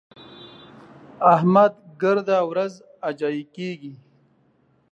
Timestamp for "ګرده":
2.01-2.37